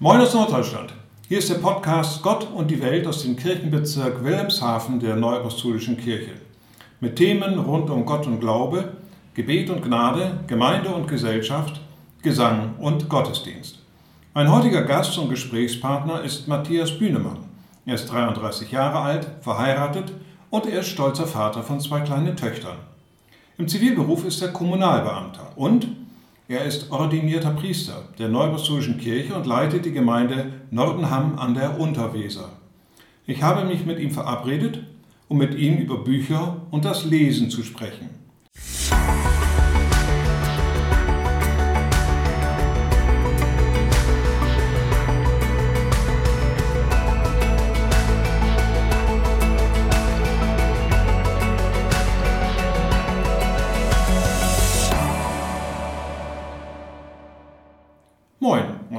[0.00, 0.94] Moin aus Norddeutschland.
[1.26, 6.34] Hier ist der Podcast Gott und die Welt aus dem Kirchenbezirk Wilhelmshaven der Neuapostolischen Kirche.
[7.00, 8.92] Mit Themen rund um Gott und Glaube,
[9.34, 11.80] Gebet und Gnade, Gemeinde und Gesellschaft,
[12.22, 13.80] Gesang und Gottesdienst.
[14.34, 17.38] Mein heutiger Gast und Gesprächspartner ist Matthias Bühnemann.
[17.84, 20.12] Er ist 33 Jahre alt, verheiratet
[20.50, 22.76] und er ist stolzer Vater von zwei kleinen Töchtern.
[23.56, 25.88] Im Zivilberuf ist er Kommunalbeamter und
[26.48, 32.48] er ist ordinierter Priester der Neuapostolischen Kirche und leitet die Gemeinde Nordenham an der Unterweser.
[33.26, 34.82] Ich habe mich mit ihm verabredet,
[35.28, 38.08] um mit ihm über Bücher und das Lesen zu sprechen.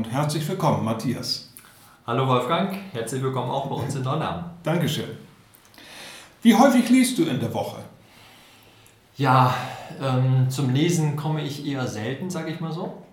[0.09, 1.53] Und herzlich willkommen, Matthias.
[2.07, 4.45] Hallo Wolfgang, herzlich willkommen auch bei uns in Dornam.
[4.63, 5.09] Dankeschön.
[6.41, 7.77] Wie häufig liest du in der Woche?
[9.17, 9.53] Ja,
[10.01, 13.03] ähm, zum Lesen komme ich eher selten, sage ich mal so.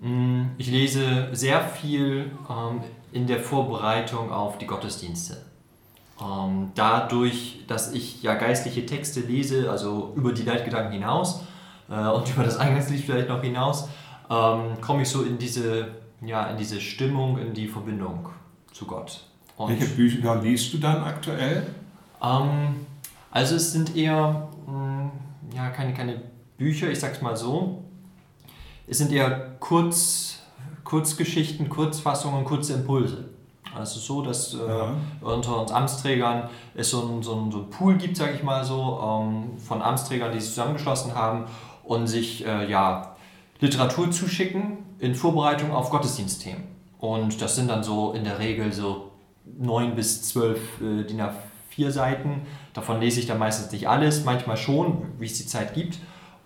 [0.00, 2.80] Mm, Ich lese sehr viel ähm,
[3.12, 5.44] in der Vorbereitung auf die Gottesdienste.
[6.18, 11.42] Ähm, dadurch, dass ich ja geistliche Texte lese, also über die Leitgedanken hinaus
[11.90, 13.88] äh, und über das Eingangslied vielleicht noch hinaus,
[14.30, 15.88] ähm, komme ich so in diese,
[16.26, 18.28] ja, in diese Stimmung, in die Verbindung
[18.72, 19.24] zu Gott.
[19.56, 21.66] Und Welche Bücher liest du dann aktuell?
[22.22, 22.74] ähm,
[23.30, 25.10] also es sind eher mh,
[25.54, 26.22] ja, keine, keine
[26.56, 27.84] Bücher, ich sag's mal so.
[28.86, 30.40] Es sind eher Kurz,
[30.84, 33.28] Kurzgeschichten, Kurzfassungen, kurze Impulse.
[33.74, 34.94] Also so, dass äh, Ja.
[35.20, 38.62] unter uns Amtsträgern es so ein, so ein, so ein Pool gibt, sage ich mal
[38.64, 41.44] so, ähm, von Amtsträgern, die sich zusammengeschlossen haben
[41.82, 43.16] und sich äh, ja,
[43.60, 46.64] Literatur zuschicken in Vorbereitung auf Gottesdienstthemen.
[46.98, 49.10] Und das sind dann so in der Regel so
[49.44, 52.46] neun bis zwölf äh, DIN A4 Seiten.
[52.72, 55.98] Davon lese ich dann meistens nicht alles, manchmal schon, wie es die Zeit gibt.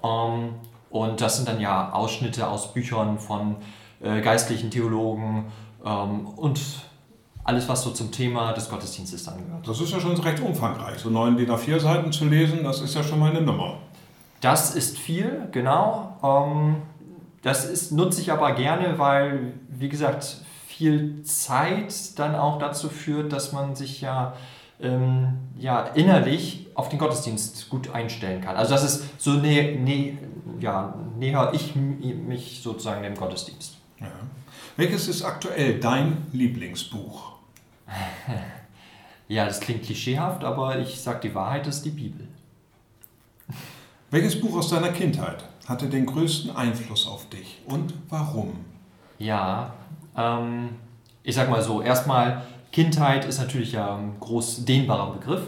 [0.02, 0.54] Ähm,
[0.91, 3.56] und das sind dann ja Ausschnitte aus Büchern von
[4.00, 5.52] äh, geistlichen Theologen
[5.84, 6.60] ähm, und
[7.44, 9.69] alles, was so zum Thema des Gottesdienstes dann gehört.
[9.69, 10.98] Das ist ja schon recht umfangreich.
[10.98, 13.78] So neun DIN A4 Seiten zu lesen, das ist ja schon mal eine Nummer.
[14.40, 16.16] Das ist viel, genau.
[16.25, 16.82] Ähm,
[17.43, 23.32] das ist, nutze ich aber gerne, weil, wie gesagt, viel Zeit dann auch dazu führt,
[23.32, 24.34] dass man sich ja,
[24.81, 28.56] ähm, ja innerlich auf den Gottesdienst gut einstellen kann.
[28.56, 30.19] Also das ist so nä, nä,
[30.60, 33.76] ja, näher ich mich sozusagen dem Gottesdienst.
[34.00, 34.06] Ja.
[34.76, 37.32] Welches ist aktuell dein Lieblingsbuch?
[39.31, 42.26] Ja, das klingt klischeehaft, aber ich sage die Wahrheit, das ist die Bibel.
[44.10, 48.64] Welches Buch aus deiner Kindheit hatte den größten Einfluss auf dich und warum?
[49.18, 49.74] Ja,
[50.16, 50.70] ähm,
[51.22, 52.42] ich sag mal so, erstmal,
[52.72, 55.42] Kindheit ist natürlich ja ein groß dehnbarer Begriff.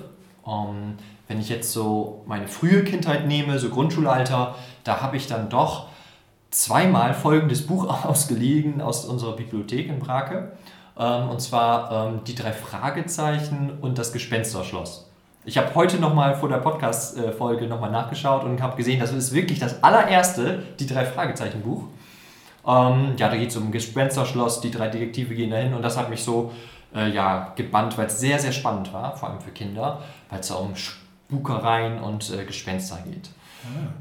[0.46, 5.48] Ähm, wenn ich jetzt so meine frühe Kindheit nehme, so Grundschulalter, da habe ich dann
[5.48, 5.88] doch
[6.50, 10.52] zweimal folgendes Buch ausgeliehen aus unserer Bibliothek in Brake.
[10.98, 15.09] Ähm, und zwar ähm, die drei Fragezeichen und das Gespensterschloss.
[15.46, 19.58] Ich habe heute nochmal vor der Podcast-Folge nochmal nachgeschaut und habe gesehen, das ist wirklich
[19.58, 21.84] das allererste, die drei Fragezeichen-Buch.
[22.66, 26.10] Ähm, ja, da geht es um Gespensterschloss, die drei Detektive gehen dahin und das hat
[26.10, 26.52] mich so
[26.94, 30.48] äh, ja, gebannt, weil es sehr, sehr spannend war, vor allem für Kinder, weil es
[30.48, 33.30] da um Spukereien und äh, Gespenster geht.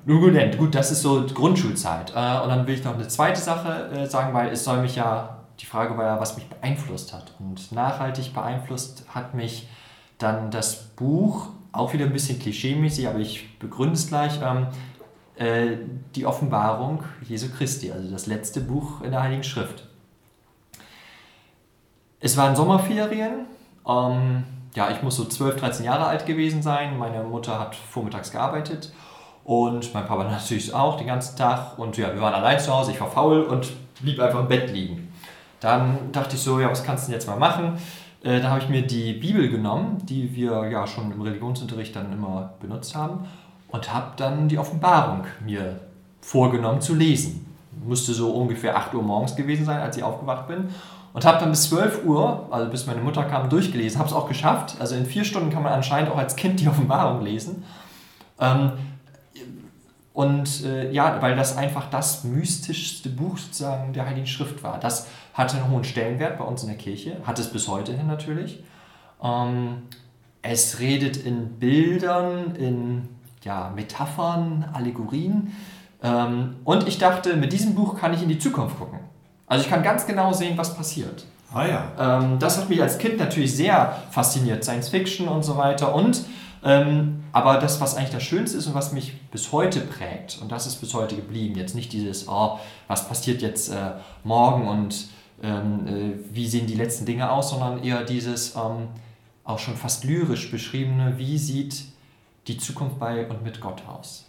[0.05, 2.11] Nun gut, denn, gut, das ist so Grundschulzeit.
[2.11, 4.97] Äh, und dann will ich noch eine zweite Sache äh, sagen, weil es soll mich
[4.97, 7.33] ja, die Frage war ja, was mich beeinflusst hat.
[7.39, 9.69] Und nachhaltig beeinflusst hat mich
[10.19, 14.67] dann das Buch, auch wieder ein bisschen klischeemäßig, aber ich begründe es gleich, ähm,
[15.35, 15.77] äh,
[16.15, 19.87] die Offenbarung Jesu Christi, also das letzte Buch in der Heiligen Schrift.
[22.19, 23.45] Es waren Sommerferien.
[23.87, 24.43] Ähm,
[24.75, 26.97] ja, ich muss so 12, 13 Jahre alt gewesen sein.
[26.97, 28.91] Meine Mutter hat vormittags gearbeitet
[29.45, 31.79] und mein Papa natürlich auch den ganzen Tag.
[31.79, 32.91] Und ja, wir waren allein zu Hause.
[32.91, 33.71] Ich war faul und
[34.01, 35.11] blieb einfach im Bett liegen.
[35.59, 37.77] Dann dachte ich so, ja, was kannst du denn jetzt mal machen?
[38.23, 42.11] Äh, da habe ich mir die Bibel genommen, die wir ja schon im Religionsunterricht dann
[42.11, 43.25] immer benutzt haben,
[43.69, 45.79] und habe dann die Offenbarung mir
[46.21, 47.45] vorgenommen zu lesen.
[47.85, 50.69] Musste so ungefähr 8 Uhr morgens gewesen sein, als ich aufgewacht bin.
[51.13, 53.99] Und habe dann bis 12 Uhr, also bis meine Mutter kam, durchgelesen.
[53.99, 54.75] Habe es auch geschafft.
[54.79, 57.63] Also in vier Stunden kann man anscheinend auch als Kind die Offenbarung lesen.
[58.39, 58.71] Ähm,
[60.19, 64.77] und äh, ja, weil das einfach das mystischste Buch sozusagen der Heiligen Schrift war.
[64.77, 68.05] Das hatte einen hohen Stellenwert bei uns in der Kirche, hat es bis heute hin
[68.05, 68.61] natürlich.
[69.23, 69.83] Ähm,
[70.41, 73.07] es redet in Bildern, in
[73.45, 75.55] ja, Metaphern, Allegorien.
[76.03, 78.99] Ähm, und ich dachte, mit diesem Buch kann ich in die Zukunft gucken.
[79.47, 81.23] Also ich kann ganz genau sehen, was passiert.
[81.53, 81.91] Ah ja.
[81.97, 85.95] Ähm, das hat mich als Kind natürlich sehr fasziniert, Science Fiction und so weiter.
[85.95, 86.25] Und
[86.63, 90.51] ähm, aber das, was eigentlich das Schönste ist und was mich bis heute prägt, und
[90.51, 93.91] das ist bis heute geblieben, jetzt nicht dieses, oh, was passiert jetzt äh,
[94.23, 95.07] morgen und
[95.41, 98.89] ähm, äh, wie sehen die letzten Dinge aus, sondern eher dieses ähm,
[99.43, 101.85] auch schon fast lyrisch beschriebene, wie sieht
[102.47, 104.25] die Zukunft bei und mit Gott aus.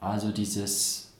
[0.00, 1.12] Also dieses...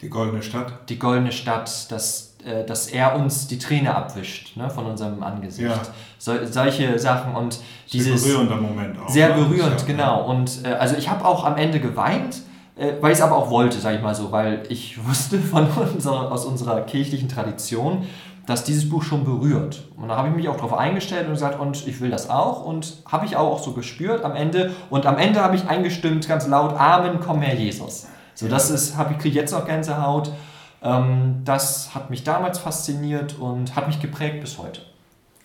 [0.00, 0.88] Die goldene Stadt.
[0.88, 5.68] Die goldene Stadt, das äh, dass er uns die Träne abwischt ne, von unserem Angesicht.
[5.68, 5.80] Ja.
[6.18, 7.60] So, solche Sachen und
[7.92, 8.22] dieses.
[8.22, 9.08] Sehr berührender Moment auch.
[9.08, 9.34] Sehr ne?
[9.34, 10.24] berührend, ja, genau.
[10.28, 12.42] Und äh, also ich habe auch am Ende geweint,
[12.76, 15.66] äh, weil ich es aber auch wollte, sage ich mal so, weil ich wusste von
[15.66, 18.06] unserer, aus unserer kirchlichen Tradition,
[18.46, 19.84] dass dieses Buch schon berührt.
[19.96, 22.64] Und da habe ich mich auch darauf eingestellt und gesagt, und ich will das auch.
[22.64, 24.72] Und habe ich auch, so gespürt am Ende.
[24.90, 28.08] Und am Ende habe ich eingestimmt, ganz laut, Amen, komm Herr Jesus.
[28.34, 30.32] So, das ist, habe ich kriege jetzt noch Gänsehaut.
[30.82, 34.82] Ähm, das hat mich damals fasziniert und hat mich geprägt bis heute.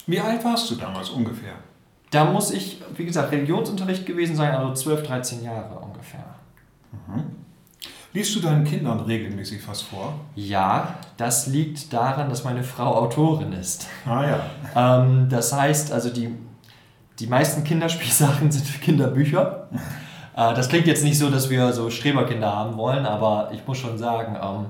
[0.08, 1.54] Wie alt warst du damals ungefähr?
[2.12, 6.24] Da muss ich, wie gesagt, Religionsunterricht gewesen sein, also 12, 13 Jahre ungefähr.
[6.92, 7.26] Mhm.
[8.14, 10.14] Liest du deinen Kindern regelmäßig was vor?
[10.34, 13.88] Ja, das liegt daran, dass meine Frau Autorin ist.
[14.06, 14.40] Ah ja.
[15.04, 16.34] ähm, das heißt, also die,
[17.20, 19.68] die meisten Kinderspielsachen sind Kinderbücher.
[20.36, 23.78] äh, das klingt jetzt nicht so, dass wir so Streberkinder haben wollen, aber ich muss
[23.78, 24.66] schon sagen, ähm,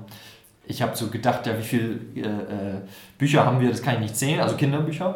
[0.68, 2.82] ich habe so gedacht, ja, wie viele äh, äh,
[3.18, 5.16] Bücher haben wir, das kann ich nicht zählen, also Kinderbücher.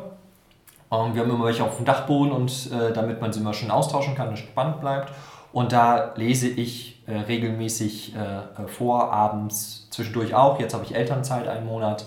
[0.91, 3.71] Ähm, wir haben immer welche auf dem Dachboden und äh, damit man sie immer schön
[3.71, 5.11] austauschen kann und spannend bleibt.
[5.53, 10.59] Und da lese ich äh, regelmäßig äh, vor, abends, zwischendurch auch.
[10.59, 12.05] Jetzt habe ich Elternzeit einen Monat.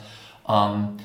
[0.49, 0.97] Ähm,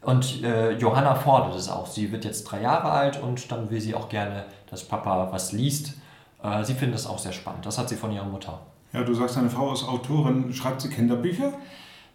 [0.00, 1.86] und äh, Johanna fordert es auch.
[1.86, 5.52] Sie wird jetzt drei Jahre alt und dann will sie auch gerne, dass Papa was
[5.52, 5.94] liest.
[6.42, 7.66] Äh, sie findet das auch sehr spannend.
[7.66, 8.58] Das hat sie von ihrer Mutter.
[8.92, 10.52] Ja, du sagst, deine Frau ist Autorin.
[10.52, 11.52] Schreibt sie Kinderbücher?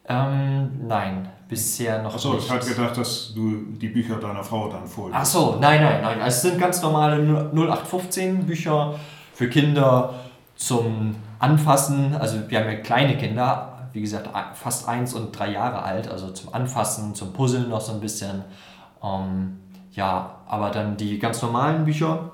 [0.09, 4.87] Ähm, nein, bisher noch Achso, ich hatte gedacht, dass du die Bücher deiner Frau dann
[4.87, 5.19] vorliest.
[5.19, 6.19] Achso, nein, nein, nein.
[6.25, 8.95] Es sind ganz normale 0815 Bücher
[9.33, 10.13] für Kinder
[10.55, 12.15] zum Anfassen.
[12.15, 16.29] Also wir haben ja kleine Kinder, wie gesagt, fast eins und drei Jahre alt, also
[16.31, 18.45] zum Anfassen, zum Puzzeln noch so ein bisschen.
[19.03, 19.59] Ähm,
[19.91, 22.31] ja, aber dann die ganz normalen Bücher.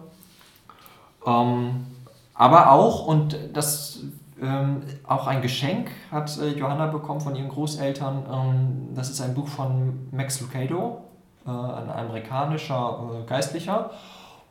[1.25, 1.87] Ähm,
[2.35, 4.01] aber auch, und das
[4.41, 8.23] ähm, auch ein Geschenk hat äh, Johanna bekommen von ihren Großeltern.
[8.31, 11.03] Ähm, das ist ein Buch von Max Lucado,
[11.45, 13.91] äh, ein amerikanischer äh, Geistlicher.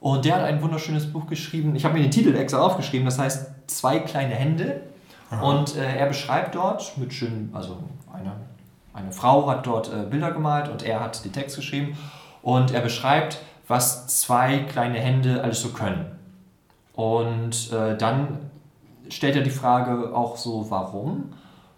[0.00, 1.76] Und der hat ein wunderschönes Buch geschrieben.
[1.76, 4.82] Ich habe mir den Titel extra aufgeschrieben, das heißt Zwei kleine Hände.
[5.30, 5.40] Aha.
[5.42, 7.78] Und äh, er beschreibt dort mit schön, also
[8.12, 8.32] eine,
[8.92, 11.96] eine Frau hat dort äh, Bilder gemalt und er hat den Text geschrieben.
[12.42, 13.38] Und er beschreibt,
[13.68, 16.04] was zwei kleine Hände alles so können.
[16.94, 18.50] Und äh, dann
[19.12, 21.32] stellt er die Frage auch so, warum?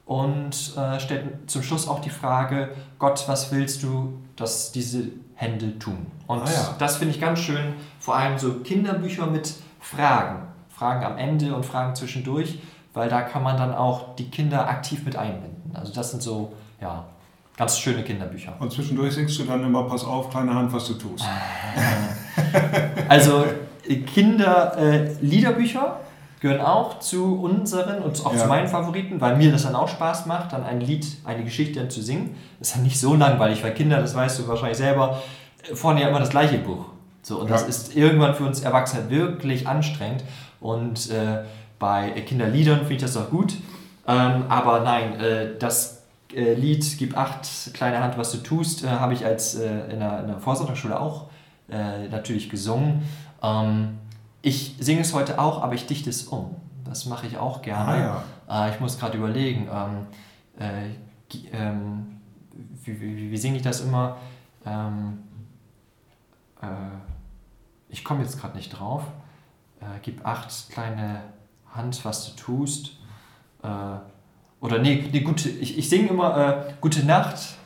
[0.06, 5.04] Und äh, stellt zum Schluss auch die Frage, Gott, was willst du, dass diese
[5.34, 6.06] Hände tun?
[6.26, 6.75] Und ah, ja.
[6.78, 10.48] das finde ich ganz schön, vor allem so Kinderbücher mit Fragen.
[10.69, 12.58] Fragen am Ende und Fragen zwischendurch,
[12.92, 15.75] weil da kann man dann auch die Kinder aktiv mit einbinden.
[15.75, 17.04] Also das sind so, ja,
[17.56, 18.54] ganz schöne Kinderbücher.
[18.58, 21.25] Und zwischendurch singst du dann immer, pass auf, kleine Hand, was du tust.
[23.08, 23.44] also
[24.14, 26.04] Kinder-Liederbücher, äh,
[26.44, 28.41] gehören auch zu unseren und auch ja.
[28.41, 31.81] zu meinen Favoriten, weil mir das dann auch Spaß macht, dann ein Lied, eine Geschichte
[31.81, 32.37] dann zu singen.
[32.58, 35.23] Das ist dann nicht so langweilig, weil Kinder, das weißt du wahrscheinlich selber,
[35.73, 36.84] vorne ja immer das gleiche Buch.
[37.22, 37.55] So, und ja.
[37.55, 40.22] das ist irgendwann für uns Erwachsene wirklich anstrengend.
[40.60, 41.44] Und äh,
[41.79, 43.55] bei Kinderliedern finde ich das auch gut.
[44.06, 46.03] Ähm, aber nein, äh, das
[46.34, 49.98] äh, Lied Gib acht, kleine Hand, was du tust, äh, habe ich als äh, in
[49.98, 51.29] der, in der Vorsonntagsschule auch
[51.70, 53.03] äh, natürlich gesungen.
[53.43, 53.98] Ähm,
[54.44, 56.55] ich singe es heute auch, aber ich dichte es um.
[56.84, 57.89] Das mache ich auch gerne.
[57.89, 58.67] Ah, ja.
[58.67, 60.06] äh, ich muss gerade überlegen, ähm,
[60.58, 60.91] äh,
[61.51, 62.20] ähm,
[62.84, 64.19] wie, wie, wie singe ich das immer?
[64.67, 65.22] Ähm,
[66.60, 66.67] äh,
[67.89, 69.03] ich komme jetzt gerade nicht drauf.
[69.81, 71.22] Äh, gib acht, kleine
[71.74, 72.98] Hand, was du tust.
[73.63, 73.69] Äh,
[74.60, 77.56] oder nee, nee gute, ich, ich singe immer äh, Gute Nacht,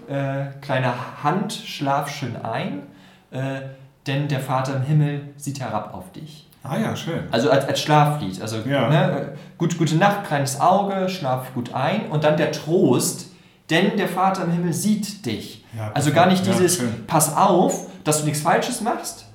[0.63, 2.85] kleine Hand, schlaf schön ein,
[3.31, 6.48] denn der Vater im Himmel sieht herab auf dich.
[6.63, 7.21] Ah ja, schön.
[7.31, 8.41] Also als, als Schlaflied.
[8.43, 8.89] Also ja.
[8.89, 12.07] ne, gut, gute Nacht, kleines Auge, schlaf gut ein.
[12.11, 13.31] Und dann der Trost,
[13.71, 15.65] denn der Vater im Himmel sieht dich.
[15.77, 19.27] Ja, also gar nicht dieses, ja, pass auf, dass du nichts Falsches machst.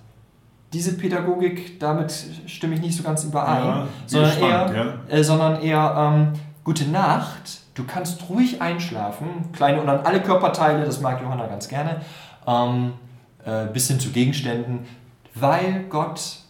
[0.74, 2.14] Diese Pädagogik, damit
[2.48, 3.88] stimme ich nicht so ganz überein.
[4.08, 9.52] sondern, spannend, eher, äh, sondern eher, ähm, gute Nacht, du kannst ruhig einschlafen.
[9.54, 12.02] Kleine und dann alle Körperteile, das mag Johanna ganz gerne.
[12.48, 12.94] Ähm,
[13.46, 14.86] äh, bis hin zu Gegenständen,
[15.36, 16.43] weil Gott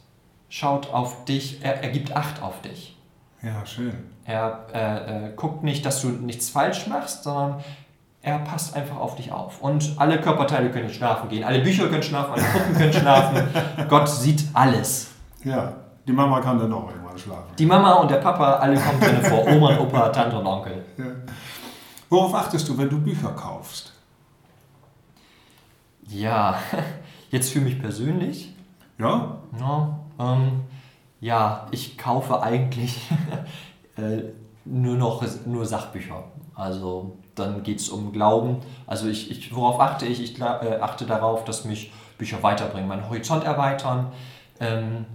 [0.54, 2.96] schaut auf dich, er, er gibt Acht auf dich.
[3.42, 4.12] Ja, schön.
[4.24, 7.64] Er äh, äh, guckt nicht, dass du nichts falsch machst, sondern
[8.22, 9.62] er passt einfach auf dich auf.
[9.62, 11.44] Und alle Körperteile können schlafen gehen.
[11.44, 13.48] Alle Bücher können schlafen, alle Puppen können schlafen.
[13.90, 15.10] Gott sieht alles.
[15.44, 15.74] Ja,
[16.08, 17.56] die Mama kann dann auch irgendwann schlafen.
[17.58, 19.48] Die Mama und der Papa, alle kommen drin vor.
[19.48, 20.86] Oma und Opa, Tante und Onkel.
[21.00, 21.06] Ja.
[22.10, 23.92] Worauf achtest du, wenn du Bücher kaufst?
[26.08, 26.60] Ja,
[27.32, 28.56] jetzt für mich persönlich.
[29.00, 29.40] Ja?
[29.60, 30.62] Ja, ähm,
[31.20, 33.10] ja ich kaufe eigentlich
[33.98, 34.24] äh,
[34.66, 36.24] nur noch nur Sachbücher.
[36.56, 38.58] Also dann geht es um Glauben.
[38.86, 40.22] Also ich, ich, worauf achte ich?
[40.22, 44.12] Ich äh, achte darauf, dass mich Bücher weiterbringen, meinen Horizont erweitern,
[44.60, 45.06] ähm,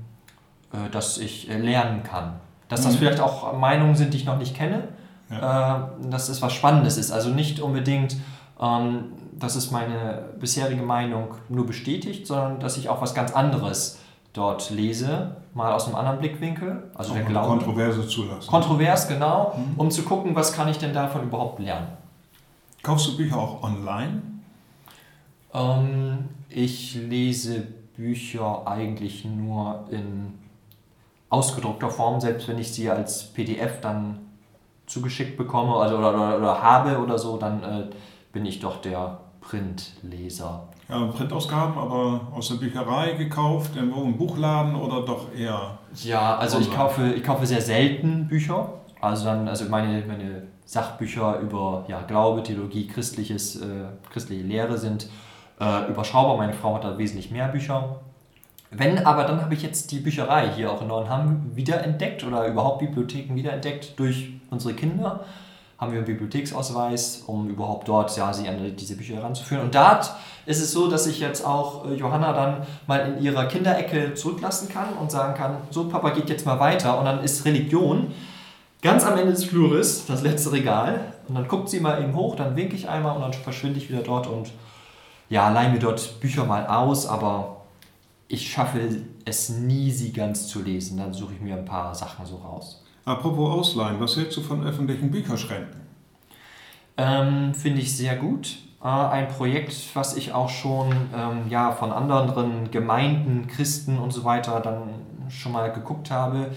[0.73, 2.41] äh, dass ich äh, lernen kann.
[2.69, 2.99] Dass das mhm.
[2.99, 4.89] vielleicht auch Meinungen sind, die ich noch nicht kenne.
[5.31, 5.91] Ja.
[6.03, 7.11] Äh, dass es was Spannendes ist.
[7.11, 8.17] Also nicht unbedingt,
[8.61, 13.99] ähm, dass es meine bisherige Meinung nur bestätigt, sondern dass ich auch was ganz anderes
[14.33, 17.49] dort lese, mal aus einem anderen Blickwinkel, also der Glaube.
[17.49, 18.49] Kontroverse zulassen.
[18.49, 19.81] Kontrovers, genau, mhm.
[19.81, 21.89] um zu gucken, was kann ich denn davon überhaupt lernen.
[22.83, 24.23] Kaufst du Bücher auch online?
[25.53, 27.67] Ähm, ich lese
[27.97, 30.39] Bücher eigentlich nur in
[31.31, 34.21] ausgedruckter Form, selbst wenn ich sie als PDF dann
[34.87, 37.85] zugeschickt bekomme also, oder, oder, oder habe oder so, dann äh,
[38.33, 40.69] bin ich doch der Printleser.
[40.89, 45.79] Ja, Printausgaben, aber aus der Bücherei gekauft, irgendwo im Buchladen oder doch eher?
[46.03, 48.75] Ja, also ich kaufe, ich kaufe sehr selten Bücher.
[49.01, 55.09] Also dann, also meine, meine Sachbücher über ja, Glaube, Theologie, christliches, äh, christliche Lehre sind
[55.61, 56.37] äh, überschaubar.
[56.37, 58.01] Meine Frau hat da wesentlich mehr Bücher.
[58.71, 62.81] Wenn, aber dann habe ich jetzt die Bücherei hier auch in Neuenham wiederentdeckt oder überhaupt
[62.81, 65.25] Bibliotheken wiederentdeckt durch unsere Kinder.
[65.79, 69.65] Haben wir einen Bibliotheksausweis, um überhaupt dort ja, sie an diese Bücher heranzuführen.
[69.65, 70.13] Und dort
[70.45, 74.69] ist es so, dass ich jetzt auch äh, Johanna dann mal in ihrer Kinderecke zurücklassen
[74.69, 78.13] kann und sagen kann, so Papa geht jetzt mal weiter und dann ist Religion
[78.81, 81.13] Ganz am Ende des Flures, das letzte Regal.
[81.27, 83.91] Und dann guckt sie mal eben hoch, dann winke ich einmal und dann verschwinde ich
[83.91, 84.53] wieder dort und
[85.29, 87.63] ja, leihe mir dort Bücher mal aus, aber
[88.29, 88.81] ich schaffe
[89.25, 90.97] es nie, sie ganz zu lesen.
[90.99, 92.85] Dann suche ich mir ein paar Sachen so raus.
[93.09, 95.81] Apropos Ausleihen, was hältst du von öffentlichen Bücherschränken?
[96.97, 98.59] Ähm, Finde ich sehr gut.
[98.83, 104.25] Äh, ein Projekt, was ich auch schon ähm, ja, von anderen Gemeinden, Christen und so
[104.25, 104.91] weiter dann
[105.29, 106.51] schon mal geguckt habe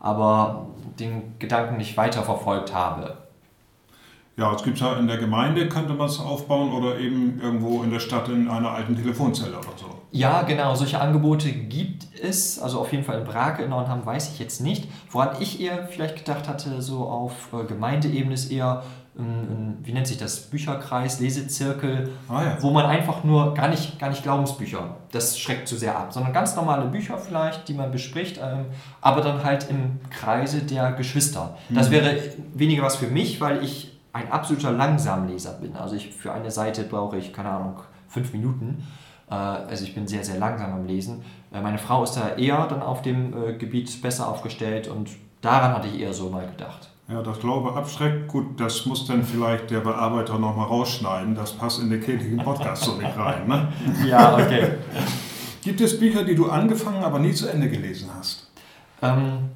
[0.00, 0.66] aber
[0.98, 3.16] den Gedanken nicht weiterverfolgt habe.
[4.36, 7.90] Ja, es gibt ja in der Gemeinde, könnte man es aufbauen oder eben irgendwo in
[7.90, 9.86] der Stadt in einer alten Telefonzelle oder so.
[10.12, 12.58] Ja, genau, solche Angebote gibt es.
[12.58, 14.88] Also auf jeden Fall in Brake in Neuenham weiß ich jetzt nicht.
[15.10, 18.82] Woran ich eher vielleicht gedacht hatte, so auf äh, Gemeindeebene ist eher
[19.18, 22.56] wie nennt sich das, Bücherkreis, Lesezirkel, ah, ja.
[22.60, 26.32] wo man einfach nur gar nicht, gar nicht Glaubensbücher, das schreckt zu sehr ab, sondern
[26.32, 28.66] ganz normale Bücher vielleicht, die man bespricht, ähm,
[29.00, 31.56] aber dann halt im Kreise der Geschwister.
[31.68, 31.94] Das mhm.
[31.94, 32.16] wäre
[32.54, 35.74] weniger was für mich, weil ich ein absoluter Langsamleser bin.
[35.74, 38.86] Also ich für eine Seite brauche ich, keine Ahnung, fünf Minuten.
[39.30, 41.22] Äh, also ich bin sehr, sehr langsam am Lesen.
[41.52, 45.72] Äh, meine Frau ist da eher dann auf dem äh, Gebiet besser aufgestellt und daran
[45.72, 46.90] hatte ich eher so mal gedacht.
[47.08, 51.34] Ja, das Glaube abschreckt, gut, das muss dann vielleicht der Bearbeiter nochmal rausschneiden.
[51.34, 53.48] Das passt in den kirchlichen Podcast so nicht rein.
[53.48, 53.68] Ne?
[54.06, 54.72] Ja, okay.
[55.62, 58.50] Gibt es Bücher, die du angefangen, aber nie zu Ende gelesen hast?
[59.00, 59.50] Ähm,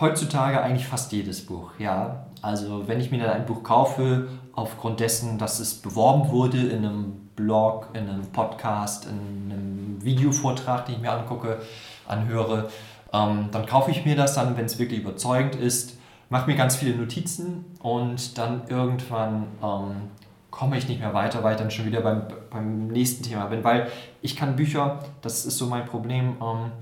[0.00, 2.26] heutzutage eigentlich fast jedes Buch, ja.
[2.42, 6.84] Also wenn ich mir dann ein Buch kaufe, aufgrund dessen, dass es beworben wurde in
[6.84, 11.60] einem Blog, in einem Podcast, in einem Videovortrag, den ich mir angucke,
[12.08, 12.68] anhöre,
[13.12, 15.96] ähm, dann kaufe ich mir das dann, wenn es wirklich überzeugend ist
[16.28, 20.10] mache mir ganz viele Notizen und dann irgendwann ähm,
[20.50, 23.62] komme ich nicht mehr weiter, weil ich dann schon wieder beim, beim nächsten Thema bin.
[23.62, 23.90] Weil
[24.22, 26.72] ich kann Bücher, das ist so mein Problem, ähm,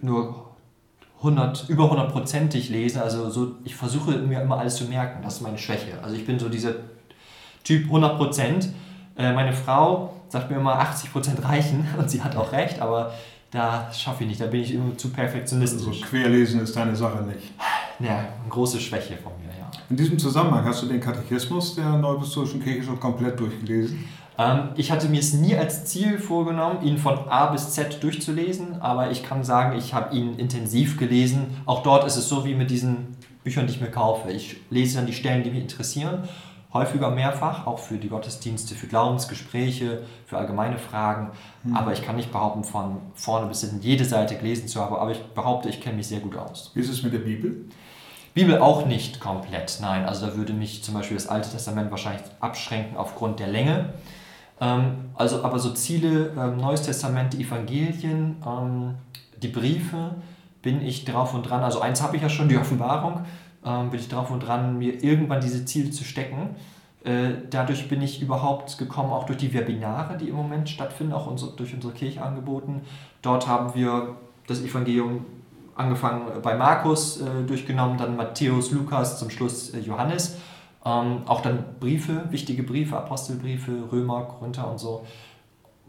[0.00, 0.50] nur
[1.24, 3.00] 100, über 100%ig lesen.
[3.00, 5.22] Also so, ich versuche mir immer alles zu merken.
[5.22, 5.98] Das ist meine Schwäche.
[6.02, 6.74] Also ich bin so dieser
[7.64, 8.68] Typ 100%.
[9.16, 13.12] Äh, meine Frau sagt mir immer 80% reichen und sie hat auch recht, aber
[13.50, 15.86] da schaffe ich nicht, da bin ich immer zu perfektionistisch.
[15.86, 17.52] Also querlesen ist deine Sache nicht.
[18.00, 19.70] Ja, eine große Schwäche von mir, ja.
[19.88, 24.04] In diesem Zusammenhang hast du den Katechismus der Neuapostolischen Kirche schon komplett durchgelesen?
[24.38, 28.80] Ähm, ich hatte mir es nie als Ziel vorgenommen, ihn von A bis Z durchzulesen,
[28.80, 31.56] aber ich kann sagen, ich habe ihn intensiv gelesen.
[31.66, 34.30] Auch dort ist es so wie mit diesen Büchern, die ich mir kaufe.
[34.30, 36.28] Ich lese dann die Stellen, die mich interessieren
[36.74, 41.30] häufiger mehrfach, auch für die Gottesdienste, für Glaubensgespräche, für allgemeine Fragen.
[41.62, 41.76] Mhm.
[41.76, 45.12] Aber ich kann nicht behaupten, von vorne bis hinten jede Seite gelesen zu haben, aber
[45.12, 46.72] ich behaupte, ich kenne mich sehr gut aus.
[46.74, 47.68] Wie ist es mit der Bibel?
[48.34, 50.04] Bibel auch nicht komplett, nein.
[50.04, 53.94] Also da würde mich zum Beispiel das Alte Testament wahrscheinlich abschränken aufgrund der Länge.
[54.64, 58.94] Ähm, also aber so Ziele, ähm, Neues Testament, die Evangelien, ähm,
[59.42, 60.14] die Briefe,
[60.62, 61.62] bin ich drauf und dran.
[61.62, 63.24] Also eins habe ich ja schon, die Offenbarung
[63.90, 66.54] bin ich drauf und dran, mir irgendwann diese Ziele zu stecken.
[67.04, 71.30] Äh, dadurch bin ich überhaupt gekommen, auch durch die Webinare, die im Moment stattfinden, auch
[71.54, 72.80] durch unsere Kirche angeboten.
[73.20, 74.16] Dort haben wir
[74.46, 75.26] das Evangelium
[75.76, 80.38] angefangen bei Markus äh, durchgenommen, dann Matthäus, Lukas, zum Schluss äh, Johannes.
[80.86, 85.04] Ähm, auch dann Briefe, wichtige Briefe, Apostelbriefe, Römer, Korinther und so.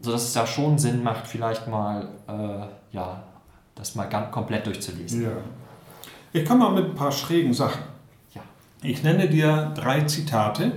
[0.00, 3.22] Sodass es da schon Sinn macht, vielleicht mal äh, ja,
[3.74, 5.22] das mal ganz komplett durchzulesen.
[5.24, 5.28] Ja.
[6.32, 7.80] Ich komme mal mit ein paar schrägen Sachen.
[8.34, 8.40] Ja.
[8.82, 10.72] Ich nenne dir drei Zitate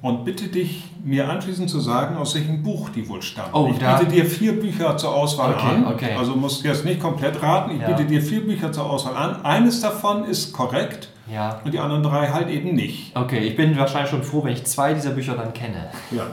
[0.00, 3.50] und bitte dich, mir anschließend zu sagen, aus welchem Buch die wohl stammen.
[3.52, 5.86] Oh, ich biete dir vier Bücher zur Auswahl Okay, an.
[5.86, 6.14] okay.
[6.16, 7.72] Also musst du jetzt nicht komplett raten.
[7.72, 7.88] Ich Ja.
[7.88, 9.44] biete dir vier Bücher zur Auswahl an.
[9.44, 11.60] Eines davon ist korrekt Ja.
[11.64, 13.14] und die anderen drei halt eben nicht.
[13.16, 15.90] Okay, ich bin wahrscheinlich schon froh, wenn ich zwei dieser Bücher dann kenne.
[16.10, 16.26] Ja.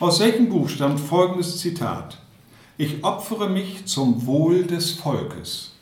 [0.00, 2.18] Aus welchem Buch stammt folgendes Zitat?
[2.76, 5.72] Ich opfere mich zum Wohl des Volkes.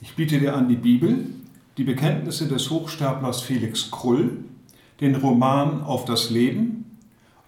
[0.00, 1.26] Ich biete dir an die Bibel,
[1.76, 4.44] die Bekenntnisse des Hochstaplers Felix Krull,
[5.00, 6.98] den Roman Auf das Leben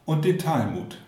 [0.05, 0.99] und den Talmud.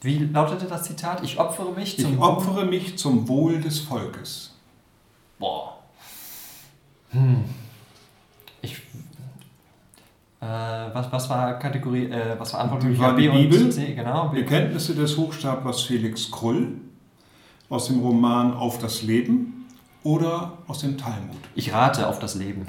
[0.00, 1.22] Wie lautete das Zitat?
[1.22, 4.56] Ich opfere mich Ich zum opfere mich zum Wohl des Volkes.
[5.38, 5.71] Boah.
[7.12, 7.44] Hm.
[8.62, 8.76] Ich.
[10.40, 10.44] Äh,
[10.92, 12.82] was, was war Kategorie, äh, was war Antwort?
[12.82, 13.64] Die war die B Bibel.
[13.64, 14.28] und C, genau.
[14.28, 14.40] B.
[14.42, 16.72] Bekenntnisse des Hochstaplers Felix Krull
[17.68, 19.66] aus dem Roman Auf das Leben
[20.02, 21.38] oder aus dem Talmud.
[21.54, 22.66] Ich rate auf das Leben.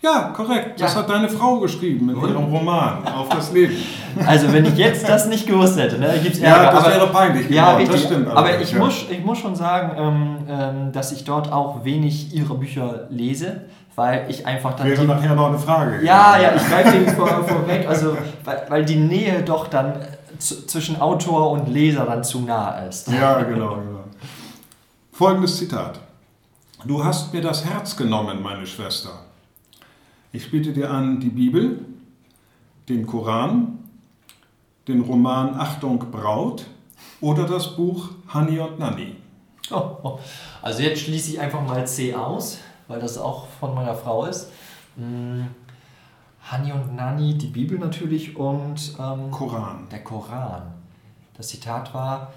[0.00, 0.80] Ja, korrekt.
[0.80, 1.00] Das Ja.
[1.00, 3.74] hat deine Frau geschrieben in ihrem Roman Auf das Leben.
[4.26, 6.70] Also wenn ich jetzt das nicht gewusst hätte, ne, gibt's Ja, Ärger.
[6.72, 8.00] das aber, wäre peinlich Ja, geworden, richtig.
[8.02, 8.78] das stimmt aber ich, ja.
[8.78, 13.62] muss, ich muss schon sagen, ähm, ähm, dass ich dort auch wenig ihre Bücher lese,
[13.96, 16.04] weil ich einfach dann Wäre die, nachher noch eine Frage.
[16.04, 19.94] Ja, ja, ich greife dem vor, vorweg, also, weil, weil die Nähe doch dann
[20.38, 23.08] zwischen Autor und Leser dann zu nah ist.
[23.08, 24.04] Ja, genau, genau.
[25.12, 25.98] Folgendes Zitat.
[26.84, 29.10] Du hast mir das Herz genommen, meine Schwester.
[30.32, 31.84] Ich biete dir an die Bibel,
[32.88, 33.78] den Koran,
[34.86, 36.66] den Roman Achtung Braut
[37.20, 39.16] oder das Buch Hani und Nanni.
[39.70, 40.18] Oh.
[40.60, 44.50] Also jetzt schließe ich einfach mal C aus, weil das auch von meiner Frau ist.
[44.96, 45.46] Hm,
[46.42, 49.86] Hani und Nani, die Bibel natürlich und ähm, Koran.
[49.90, 50.62] der Koran.
[51.34, 52.32] Das Zitat war,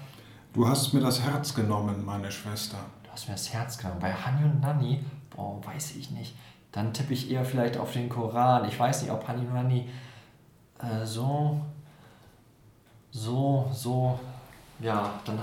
[0.54, 2.76] Du hast mir das Herz genommen, meine Schwester.
[3.02, 3.98] du hast mir das Herz genommen.
[4.00, 5.00] Bei Hani und Nani,
[5.34, 6.34] boah, weiß ich nicht.
[6.72, 8.66] Dann tippe ich eher vielleicht auf den Koran.
[8.68, 9.88] Ich weiß nicht, ob Hani und Nani
[10.80, 11.60] äh, so,
[13.10, 14.18] so, so,
[14.80, 15.38] ja, dann.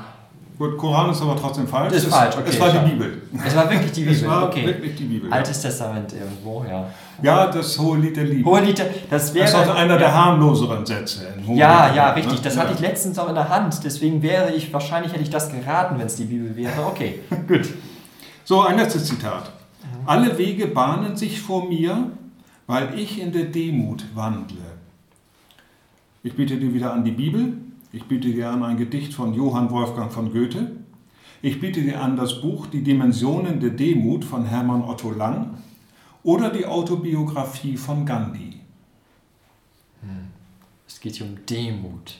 [0.57, 1.93] Gut, Koran ist aber trotzdem falsch.
[1.93, 3.21] Ist es, falsch, okay, Es war die Bibel.
[3.45, 4.65] Es war wirklich die Bibel, Es war okay.
[4.67, 5.29] wirklich die Bibel.
[5.29, 5.35] ja.
[5.37, 6.85] Altes Testament irgendwo, ja.
[7.21, 8.49] Ja, das hohe Lied der Liebe.
[8.49, 9.45] Hohelied, das wäre.
[9.49, 11.27] Das ist auch einer der harmloseren Sätze.
[11.47, 12.33] Ja, der ja, richtig.
[12.33, 12.39] ne?
[12.43, 12.61] Das Ja.
[12.63, 13.81] hatte ich letztens auch in der Hand.
[13.83, 16.85] Deswegen wäre ich, wahrscheinlich hätte ich das geraten, wenn es die Bibel wäre.
[16.87, 17.69] Okay, gut.
[18.43, 19.51] So, ein letztes Zitat.
[20.05, 22.11] Alle Wege bahnen sich vor mir,
[22.67, 24.77] weil ich in der Demut wandle.
[26.23, 27.57] Ich biete dir wieder an die Bibel.
[27.91, 30.71] Ich biete dir an ein Gedicht von Johann Wolfgang von Goethe.
[31.41, 35.57] Ich biete dir an das Buch Die Dimensionen der Demut von Hermann Otto Lang
[36.23, 38.59] oder die Autobiografie von Gandhi.
[40.87, 42.17] Es geht hier um Demut.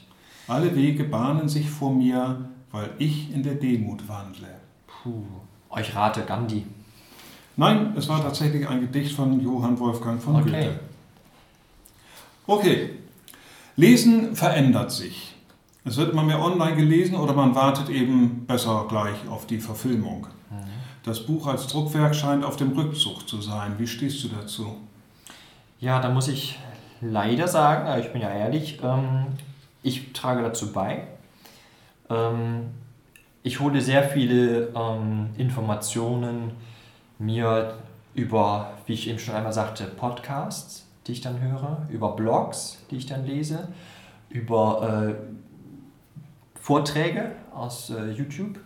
[0.48, 4.56] Alle Wege bahnen sich vor mir, weil ich in der Demut wandle.
[4.88, 5.24] Puh.
[5.80, 6.66] Ich rate Gandhi.
[7.60, 10.44] Nein, es war tatsächlich ein Gedicht von Johann Wolfgang von Okay.
[10.50, 10.80] Goethe.
[12.48, 12.90] Okay,
[13.76, 15.36] Lesen verändert sich.
[15.84, 20.28] Es wird immer mehr online gelesen oder man wartet eben besser gleich auf die Verfilmung.
[21.04, 23.74] Das Buch als Druckwerk scheint auf dem Rückzug zu sein.
[23.78, 24.78] Wie stehst du dazu?
[25.82, 26.58] Ja, da muss ich
[27.02, 29.26] leider sagen, äh, ich bin ja ehrlich, ähm,
[29.84, 31.08] ich trage dazu bei.
[32.10, 32.68] Ähm,
[33.44, 36.52] ich hole sehr viele ähm, Informationen
[37.20, 37.76] mir
[38.16, 42.98] über, wie ich eben schon einmal sagte, Podcasts, die ich dann höre, über Blogs, die
[42.98, 43.68] ich dann lese,
[44.30, 48.60] über äh, Vorträge aus äh, YouTube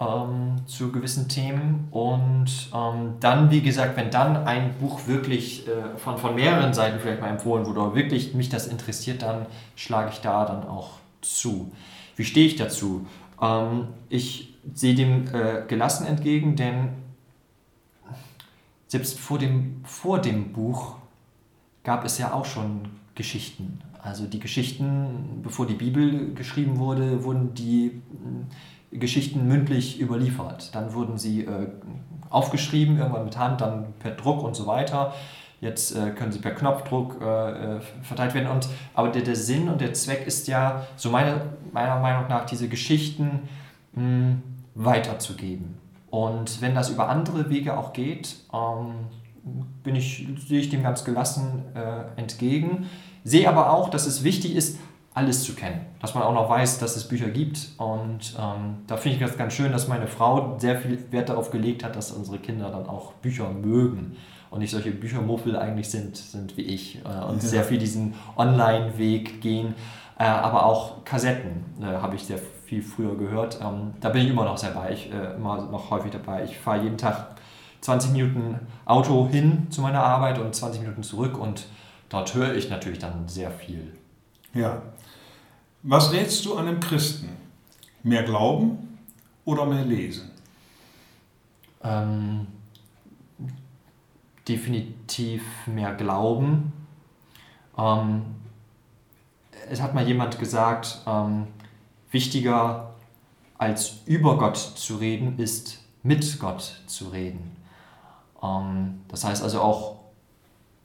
[0.00, 5.98] ähm, zu gewissen Themen und ähm, dann, wie gesagt, wenn dann ein Buch wirklich äh,
[5.98, 10.10] von, von mehreren Seiten vielleicht mal empfohlen wurde oder wirklich mich das interessiert, dann schlage
[10.12, 11.70] ich da dann auch zu.
[12.16, 13.06] Wie stehe ich dazu?
[13.40, 16.90] Ähm, ich sehe dem äh, gelassen entgegen, denn
[18.90, 20.96] selbst vor dem, vor dem Buch
[21.84, 23.80] gab es ja auch schon Geschichten.
[24.02, 28.02] Also die Geschichten, bevor die Bibel geschrieben wurde, wurden die
[28.90, 30.74] mh, Geschichten mündlich überliefert.
[30.74, 31.68] Dann wurden sie äh,
[32.30, 35.14] aufgeschrieben, irgendwann mit Hand, dann per Druck und so weiter.
[35.60, 38.48] Jetzt äh, können sie per Knopfdruck äh, äh, verteilt werden.
[38.48, 42.44] Und, aber der, der Sinn und der Zweck ist ja, so meine, meiner Meinung nach,
[42.44, 43.48] diese Geschichten
[43.92, 44.38] mh,
[44.74, 45.78] weiterzugeben.
[46.10, 49.08] Und wenn das über andere Wege auch geht, ähm,
[49.82, 52.86] bin ich, sehe ich dem ganz gelassen äh, entgegen.
[53.24, 54.78] Sehe aber auch, dass es wichtig ist,
[55.14, 55.86] alles zu kennen.
[56.00, 57.70] Dass man auch noch weiß, dass es Bücher gibt.
[57.78, 61.50] Und ähm, da finde ich das ganz schön, dass meine Frau sehr viel Wert darauf
[61.50, 64.16] gelegt hat, dass unsere Kinder dann auch Bücher mögen
[64.50, 67.48] und nicht solche Büchermuffel eigentlich sind, sind wie ich äh, und ja.
[67.48, 69.74] sehr viel diesen Online-Weg gehen.
[70.18, 72.38] Äh, aber auch Kassetten äh, habe ich sehr
[72.70, 73.58] viel früher gehört.
[73.60, 76.44] Ähm, da bin ich immer noch sehr bei, ich, äh, immer noch häufig dabei.
[76.44, 77.34] Ich fahre jeden Tag
[77.80, 81.66] 20 Minuten Auto hin zu meiner Arbeit und 20 Minuten zurück und
[82.08, 83.92] dort höre ich natürlich dann sehr viel.
[84.54, 84.82] Ja.
[85.82, 87.30] Was rätst du einem Christen?
[88.04, 88.98] Mehr glauben
[89.44, 90.30] oder mehr lesen?
[91.82, 92.46] Ähm,
[94.46, 96.72] definitiv mehr glauben.
[97.76, 98.22] Ähm,
[99.68, 101.48] es hat mal jemand gesagt, ähm,
[102.10, 102.90] wichtiger
[103.58, 107.56] als über Gott zu reden ist mit Gott zu reden.
[108.42, 109.96] Ähm, das heißt also auch,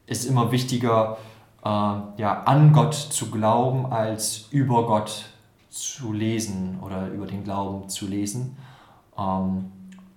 [0.08, 1.18] es ist immer wichtiger,
[1.64, 5.26] äh, ja, an Gott zu glauben, als über Gott
[5.70, 8.58] zu lesen oder über den Glauben zu lesen.
[9.18, 9.72] Ähm,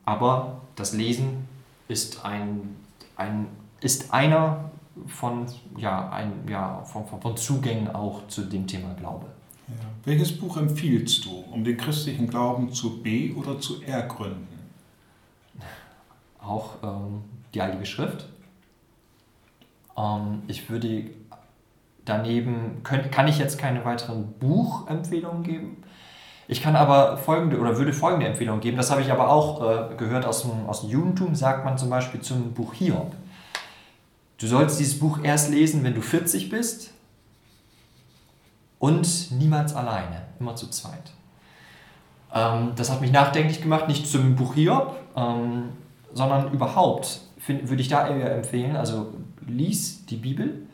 [0.04, 1.48] aber das Lesen
[1.86, 2.76] ist, ein,
[3.16, 3.46] ein,
[3.80, 4.70] ist einer
[5.06, 9.26] von, ja, ein, ja, von, von, von Zugängen auch zu dem Thema Glaube.
[9.68, 9.74] Ja.
[10.04, 14.46] Welches Buch empfiehlst du, um den christlichen Glauben zu be- oder zu ergründen?
[16.40, 18.26] Auch ähm, die Heilige Schrift.
[19.96, 21.10] Ähm, ich würde
[22.04, 25.82] daneben, können, kann ich jetzt keine weiteren Buchempfehlungen geben.
[26.50, 28.78] Ich kann aber folgende oder würde folgende Empfehlungen geben.
[28.78, 31.90] Das habe ich aber auch äh, gehört aus dem, aus dem Judentum, sagt man zum
[31.90, 33.12] Beispiel zum Buch Hiob.
[34.38, 36.92] Du sollst dieses Buch erst lesen, wenn du 40 bist
[38.78, 41.12] und niemals alleine, immer zu zweit.
[42.34, 45.70] Ähm, das hat mich nachdenklich gemacht, nicht zum Buch Hiob, ähm,
[46.12, 49.12] sondern überhaupt find, würde ich da eher empfehlen, also
[49.46, 50.66] lies die Bibel,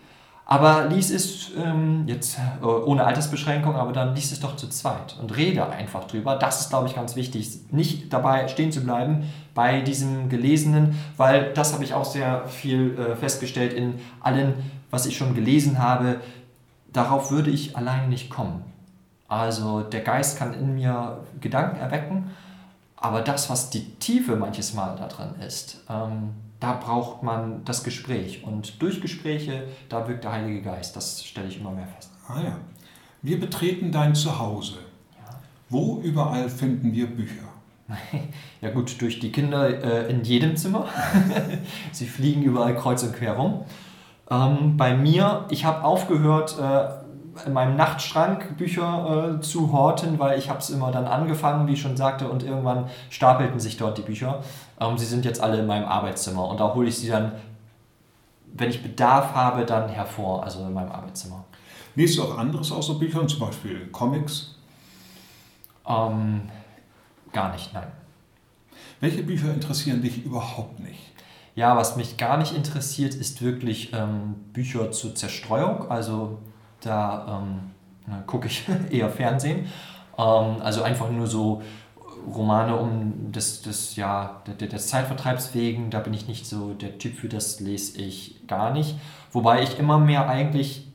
[0.46, 5.16] aber lies es ähm, jetzt äh, ohne Altersbeschränkung, aber dann lies es doch zu zweit
[5.20, 6.36] und rede einfach drüber.
[6.36, 11.52] Das ist, glaube ich, ganz wichtig, nicht dabei stehen zu bleiben bei diesem Gelesenen, weil
[11.54, 14.54] das habe ich auch sehr viel äh, festgestellt in allen,
[14.90, 16.20] was ich schon gelesen habe.
[16.94, 18.64] Darauf würde ich alleine nicht kommen.
[19.28, 22.30] Also der Geist kann in mir Gedanken erwecken,
[22.96, 26.30] aber das, was die Tiefe manches Mal da drin ist, ähm,
[26.60, 28.44] da braucht man das Gespräch.
[28.44, 30.96] Und durch Gespräche, da wirkt der Heilige Geist.
[30.96, 32.10] Das stelle ich immer mehr fest.
[32.28, 32.56] Ah ja.
[33.20, 34.78] Wir betreten dein Zuhause.
[35.16, 35.40] Ja.
[35.68, 37.44] Wo überall finden wir Bücher?
[38.62, 40.88] Ja gut, durch die Kinder äh, in jedem Zimmer.
[41.92, 43.66] Sie fliegen überall kreuz und quer rum.
[44.30, 46.88] Ähm, bei mir, ich habe aufgehört, äh,
[47.46, 51.72] in meinem Nachtschrank Bücher äh, zu horten, weil ich habe es immer dann angefangen, wie
[51.72, 54.42] ich schon sagte, und irgendwann stapelten sich dort die Bücher.
[54.80, 57.32] Ähm, sie sind jetzt alle in meinem Arbeitszimmer und da hole ich sie dann,
[58.54, 61.44] wenn ich Bedarf habe, dann hervor, also in meinem Arbeitszimmer.
[61.96, 64.56] Liest du auch anderes außer Büchern, zum Beispiel Comics?
[65.86, 66.42] Ähm,
[67.32, 67.88] gar nicht, nein.
[69.00, 71.13] Welche Bücher interessieren dich überhaupt nicht?
[71.54, 76.38] Ja, was mich gar nicht interessiert, ist wirklich ähm, Bücher zur Zerstreuung, also
[76.80, 77.42] da
[78.08, 79.66] ähm, gucke ich eher Fernsehen.
[80.18, 81.62] Ähm, also einfach nur so
[82.32, 87.16] Romane um des, des, ja, des Zeitvertreibs wegen, da bin ich nicht so der Typ
[87.16, 88.96] für, das lese ich gar nicht.
[89.30, 90.88] Wobei ich immer mehr eigentlich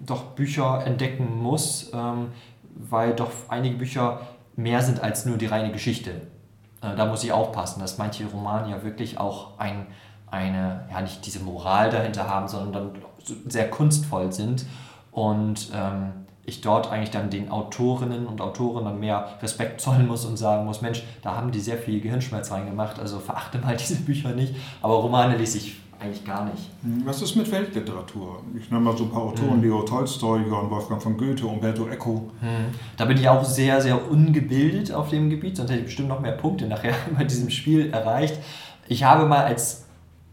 [0.00, 2.28] doch Bücher entdecken muss, ähm,
[2.74, 4.20] weil doch einige Bücher
[4.56, 6.22] mehr sind als nur die reine Geschichte.
[6.82, 9.86] Äh, da muss ich aufpassen, dass manche Romane ja wirklich auch ein,
[10.30, 13.02] eine, ja nicht diese Moral dahinter haben, sondern dann
[13.48, 14.64] sehr kunstvoll sind.
[15.12, 16.12] Und ähm,
[16.44, 20.64] ich dort eigentlich dann den Autorinnen und Autoren dann mehr Respekt zollen muss und sagen
[20.64, 24.54] muss, Mensch, da haben die sehr viel Gehirnschmerz reingemacht, also verachte mal diese Bücher nicht,
[24.82, 26.70] aber Romane lese ich eigentlich gar nicht.
[27.04, 28.42] Was ist mit Weltliteratur?
[28.58, 29.62] Ich nenne mal so ein paar Autoren, hm.
[29.62, 32.30] Leo Tolstoi, Johann Wolfgang von Goethe, Umberto Eco.
[32.40, 32.74] Hm.
[32.96, 36.20] Da bin ich auch sehr, sehr ungebildet auf dem Gebiet, sonst hätte ich bestimmt noch
[36.20, 38.38] mehr Punkte nachher bei diesem Spiel erreicht.
[38.88, 39.84] Ich habe mal als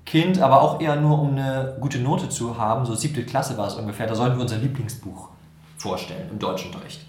[0.06, 3.68] Kind, aber auch eher nur um eine gute Note zu haben, so siebte Klasse war
[3.68, 5.30] es ungefähr, da sollten wir unser Lieblingsbuch
[5.78, 7.07] vorstellen im Deutschunterricht.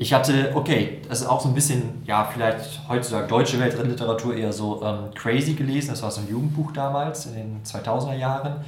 [0.00, 4.50] Ich hatte, okay, das ist auch so ein bisschen, ja, vielleicht heutzutage deutsche Weltliteratur eher
[4.50, 8.64] so ähm, crazy gelesen, das war so ein Jugendbuch damals in den 2000er Jahren.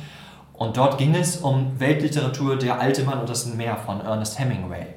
[0.52, 4.88] Und dort ging es um Weltliteratur Der alte Mann und das Meer von Ernest Hemingway.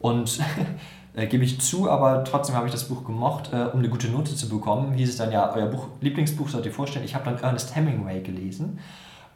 [0.00, 0.40] Und
[1.14, 3.52] äh, gebe ich zu, aber trotzdem habe ich das Buch gemocht.
[3.52, 6.66] Äh, um eine gute Note zu bekommen, hieß es dann ja, euer Buch, Lieblingsbuch sollt
[6.66, 7.04] ihr vorstellen.
[7.04, 8.80] Ich habe dann Ernest Hemingway gelesen,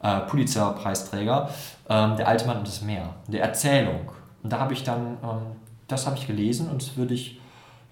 [0.03, 1.49] äh, Pulitzer-Preisträger,
[1.87, 4.11] ähm, Der alte Mann und das Meer, der Erzählung.
[4.43, 7.39] Und da habe ich dann, ähm, das habe ich gelesen und das würde ich,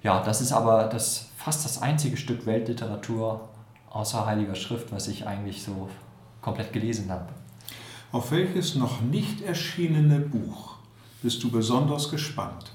[0.01, 3.49] ja, das ist aber das, fast das einzige Stück Weltliteratur,
[3.89, 5.89] außer Heiliger Schrift, was ich eigentlich so
[6.41, 7.29] komplett gelesen habe.
[8.11, 10.75] Auf welches noch nicht erschienene Buch
[11.21, 12.71] bist du besonders gespannt?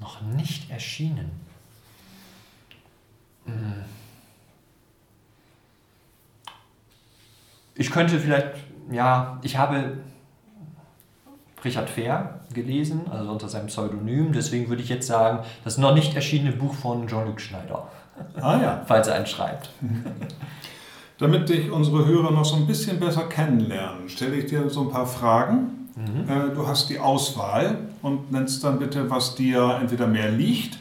[0.00, 1.30] Noch nicht erschienen.
[3.44, 3.84] Hm.
[7.74, 8.54] Ich könnte vielleicht,
[8.90, 9.98] ja, ich habe
[11.64, 14.32] Richard Fair gelesen, also unter seinem Pseudonym.
[14.32, 17.88] Deswegen würde ich jetzt sagen, das noch nicht erschienene Buch von Jean-Luc Schneider.
[18.40, 18.82] Ah ja.
[18.86, 19.70] Falls er einen schreibt.
[21.18, 24.90] Damit dich unsere Hörer noch so ein bisschen besser kennenlernen, stelle ich dir so ein
[24.90, 25.88] paar Fragen.
[25.94, 26.54] Mhm.
[26.54, 30.78] Du hast die Auswahl und nennst dann bitte, was dir entweder mehr liegt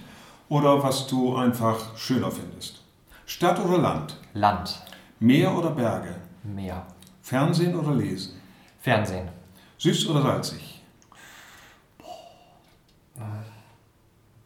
[0.49, 2.81] oder was du einfach schöner findest.
[3.27, 4.17] Stadt oder Land?
[4.33, 4.81] Land.
[5.19, 6.15] Meer oder Berge?
[6.43, 6.83] Meer.
[7.21, 8.33] Fernsehen oder Lesen?
[8.81, 9.29] Fernsehen.
[9.77, 10.72] Süß oder salzig?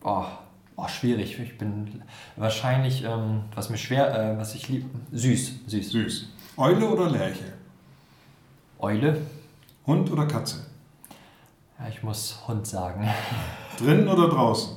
[0.04, 0.26] Oh,
[0.76, 1.40] oh, schwierig.
[1.40, 2.02] Ich bin
[2.36, 5.90] wahrscheinlich, ähm, was mir schwer, äh, was ich liebe, süß, süß.
[5.92, 6.30] Süß.
[6.58, 7.54] Eule oder Lerche?
[8.80, 9.22] Eule.
[9.86, 10.66] Hund oder Katze?
[11.80, 13.08] Ja, ich muss Hund sagen.
[13.80, 14.76] Drinnen oder draußen?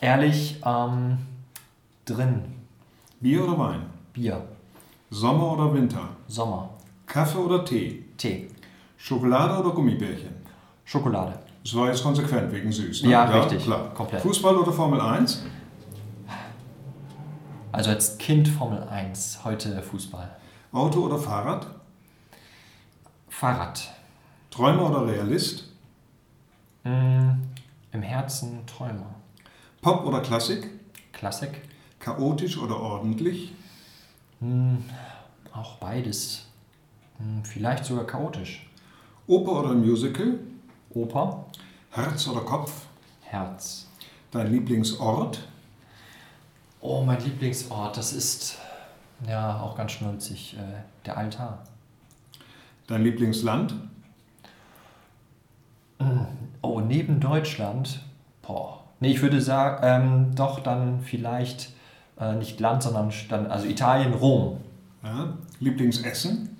[0.00, 1.18] Ehrlich, ähm,
[2.04, 2.44] drin.
[3.20, 3.82] Bier oder Wein?
[4.12, 4.46] Bier.
[5.10, 6.08] Sommer oder Winter?
[6.28, 6.70] Sommer.
[7.06, 8.04] Kaffee oder Tee?
[8.16, 8.48] Tee.
[8.96, 10.36] Schokolade oder Gummibärchen?
[10.84, 11.38] Schokolade.
[11.68, 13.02] Das war jetzt konsequent wegen süß.
[13.02, 13.10] Ne?
[13.10, 13.62] Ja, richtig.
[13.62, 13.92] Klar.
[13.92, 14.22] Komplett.
[14.22, 15.42] Fußball oder Formel 1?
[17.72, 20.34] Also als Kind Formel 1, heute Fußball.
[20.72, 21.66] Auto oder Fahrrad?
[23.28, 23.86] Fahrrad.
[24.50, 25.68] Träumer oder Realist?
[26.84, 27.32] Mm,
[27.92, 29.14] Im Herzen Träumer.
[29.82, 30.70] Pop oder Klassik?
[31.12, 31.50] Klassik.
[32.00, 33.52] Chaotisch oder ordentlich?
[34.40, 34.76] Mm,
[35.52, 36.46] auch beides.
[37.18, 38.66] Mm, vielleicht sogar chaotisch.
[39.26, 40.38] Oper oder Musical?
[40.94, 41.44] Oper.
[41.90, 42.86] Herz oder Kopf?
[43.22, 43.86] Herz.
[44.30, 45.48] Dein Lieblingsort?
[46.80, 48.58] Oh, mein Lieblingsort, das ist
[49.26, 51.64] ja auch ganz schnulzig, äh, der Altar.
[52.86, 53.74] Dein Lieblingsland?
[56.62, 58.00] Oh, neben Deutschland?
[58.42, 58.84] Boah.
[59.00, 61.70] Nee, ich würde sagen, ähm, doch dann vielleicht
[62.20, 64.58] äh, nicht Land, sondern dann, also Italien, Rom.
[65.02, 65.34] Ja.
[65.60, 66.56] Lieblingsessen?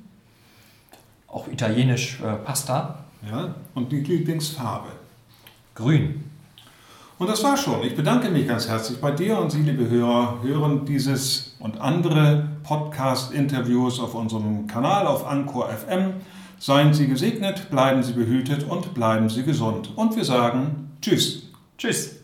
[1.26, 3.04] Auch italienisch äh, Pasta.
[3.30, 3.54] Ja.
[3.74, 4.88] Und die Lieblingsfarbe?
[5.78, 6.24] Grün.
[7.18, 7.84] Und das war schon.
[7.84, 12.48] Ich bedanke mich ganz herzlich bei dir und Sie, liebe Hörer, hören dieses und andere
[12.64, 16.14] Podcast-Interviews auf unserem Kanal auf Anchor FM.
[16.58, 19.96] Seien Sie gesegnet, bleiben Sie behütet und bleiben Sie gesund.
[19.96, 21.44] Und wir sagen Tschüss.
[21.76, 22.17] Tschüss.